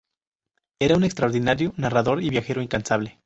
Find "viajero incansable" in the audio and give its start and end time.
2.31-3.19